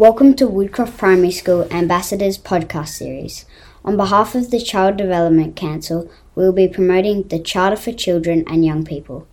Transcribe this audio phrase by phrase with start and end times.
[0.00, 3.44] Welcome to Woodcroft Primary School Ambassadors podcast series.
[3.84, 8.44] On behalf of the Child Development Council, we will be promoting the Charter for Children
[8.46, 9.28] and Young People.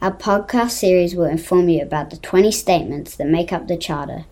[0.00, 4.26] Our podcast series will inform you about the 20 statements that make up the Charter.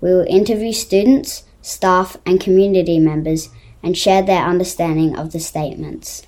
[0.00, 3.48] We will interview students, staff, and community members
[3.82, 6.22] and share their understanding of the statements.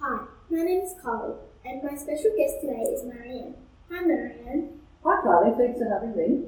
[0.00, 1.32] Hi, my name is Carly,
[1.64, 3.54] and my special guest today is Marianne.
[3.90, 4.81] Hi, Marianne.
[5.04, 6.46] Hi Carly, thanks for having me.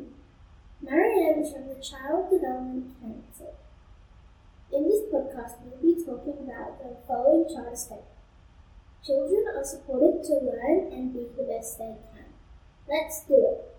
[0.81, 3.53] Marianne is from the Child Development Council.
[4.73, 8.15] In this podcast, we'll be talking about the following charter statement.
[9.05, 12.31] Children are supported to learn and be the best they can.
[12.89, 13.75] Let's do it.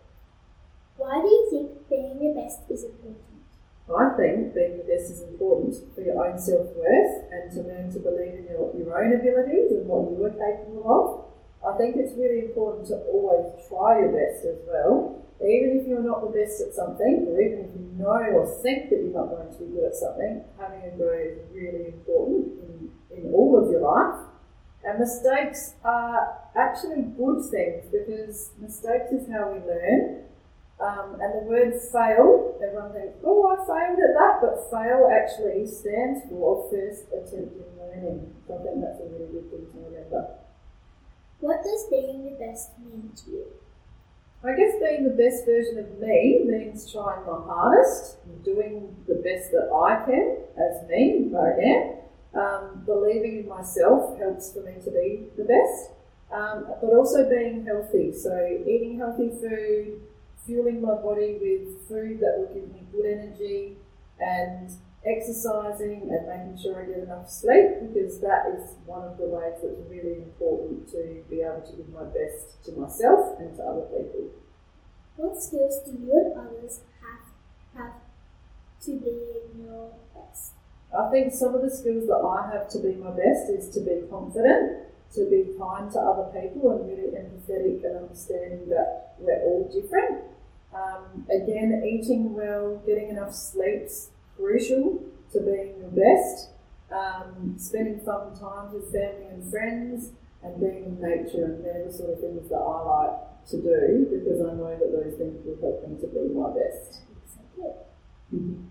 [0.98, 3.48] Why do you think being your best is important?
[3.88, 7.94] I think being your best is important for your own self worth and to learn
[7.94, 11.35] to believe in your, your own abilities and what you are capable of.
[11.66, 15.26] I think it's really important to always try your best as well.
[15.42, 18.90] Even if you're not the best at something, or even if you know or think
[18.90, 22.56] that you're not going to be good at something, having a go is really important
[22.64, 24.30] in, in all of your life.
[24.86, 30.30] And mistakes are actually good things because mistakes is how we learn.
[30.80, 35.66] Um, and the word fail, everyone thinks, oh, I failed at that, but fail actually
[35.66, 38.36] stands for first attempt in learning.
[38.46, 40.45] So I think that's a really good thing to remember.
[41.40, 43.46] What does being the best mean to you?
[44.44, 49.52] I guess being the best version of me means trying my hardest, doing the best
[49.52, 51.98] that I can as me, Marianne.
[52.36, 55.92] Um, believing in myself helps for me to be the best,
[56.32, 58.12] um, but also being healthy.
[58.12, 60.02] So, eating healthy food,
[60.46, 63.78] fueling my body with food that will give me good energy,
[64.20, 64.70] and
[65.06, 69.62] exercising and making sure I get enough sleep because that is one of the ways
[69.62, 73.86] that's really important to be able to give my best to myself and to other
[73.86, 74.34] people.
[75.16, 77.24] What skills do you and others have,
[77.78, 77.94] have
[78.86, 80.54] to be your best?
[80.92, 83.82] I think some of the skills that I have to be my best is to
[83.82, 89.42] be confident, to be kind to other people and really empathetic and understanding that we're
[89.44, 90.24] all different.
[90.74, 94.10] Um, again, eating well, getting enough sleeps,
[94.46, 96.50] crucial to being your best.
[96.92, 100.12] Um, spending fun times with family and friends
[100.44, 104.06] and being in nature, and they're the sort of things that I like to do
[104.06, 107.02] because I know that those things will help me to be my best.
[108.34, 108.66] Mm-hmm.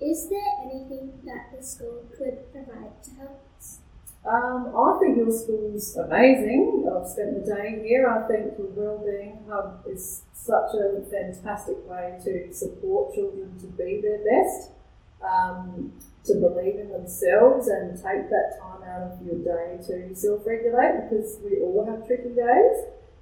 [0.00, 3.80] Is there anything that the school could provide to help us?
[4.24, 6.84] Um, I think your school's amazing.
[6.84, 8.06] I've spent the day here.
[8.06, 14.02] I think your Wellbeing Hub is such a fantastic way to support children to be
[14.02, 14.72] their best,
[15.24, 15.92] um,
[16.24, 21.08] to believe in themselves and take that time out of your day to self regulate
[21.08, 22.76] because we all have tricky days.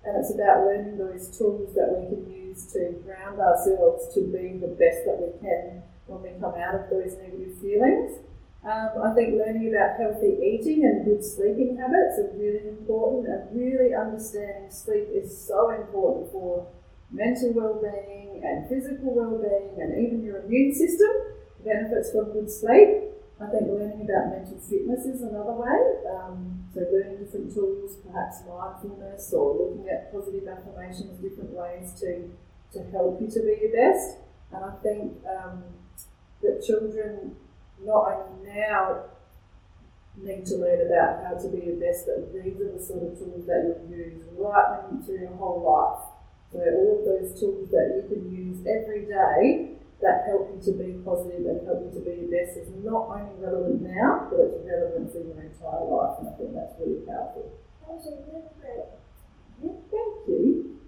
[0.04, 4.58] And it's about learning those tools that we can use to ground ourselves to be
[4.58, 8.18] the best that we can when we come out of those negative feelings.
[8.64, 13.54] Um, I think learning about healthy eating and good sleeping habits are really important, and
[13.54, 16.66] really understanding sleep is so important for
[17.10, 21.08] mental well-being and physical well-being and even your immune system
[21.64, 23.14] benefits from good sleep.
[23.40, 25.78] I think learning about mental fitness is another way.
[26.10, 32.28] Um, so learning different tools, perhaps mindfulness or looking at positive affirmations, different ways to,
[32.74, 34.18] to help you to be your best.
[34.52, 35.62] And I think um,
[36.42, 37.36] that children
[37.84, 39.04] not only now
[40.16, 43.18] need to learn about how to be your best, but these are the sort of
[43.18, 46.02] tools that you'll use right through your whole life.
[46.50, 50.72] So all of those tools that you can use every day that help you to
[50.78, 54.40] be positive and help you to be your best is not only relevant now, but
[54.40, 57.50] it's relevant for your entire life, and I think that's really powerful.
[57.82, 58.86] That was a really great.
[59.58, 60.78] Yeah, thank you.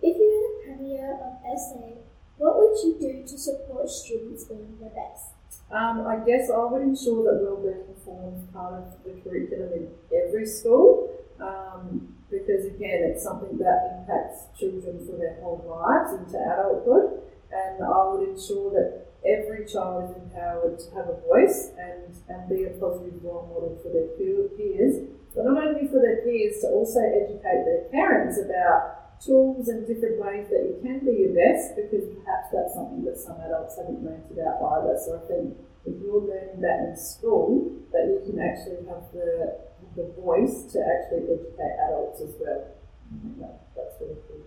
[0.00, 2.00] If you were the Premier of SA,
[2.38, 5.34] what would you do to support students being their best?
[5.70, 10.46] Um, I guess I would ensure that wellbeing forms part of the curriculum in every
[10.46, 11.12] school.
[11.40, 17.22] Um, because again, it's something that impacts children for their whole lives into adulthood.
[17.52, 22.48] And I would ensure that every child is empowered to have a voice and, and
[22.48, 26.68] be a positive role model for their peers, but not only for their peers, to
[26.68, 31.76] also educate their parents about tools and different ways that you can be your best,
[31.76, 34.96] because perhaps that's something that some adults haven't learned about either.
[34.98, 39.68] So I think if you're learning that in school, that you can actually have the
[39.96, 42.70] the voice to actually educate adults as well.
[43.12, 43.40] Mm-hmm.
[43.40, 44.46] That, that's really cool.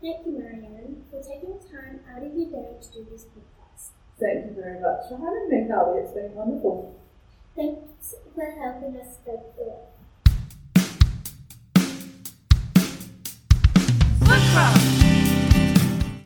[0.00, 3.90] Thank you, Marianne, for taking time out of your day to do this podcast.
[4.20, 6.00] Thank you very much for having me, Carly.
[6.00, 6.94] It's been wonderful.
[7.56, 9.95] Thanks for helping us go through it.
[14.56, 14.85] Remember.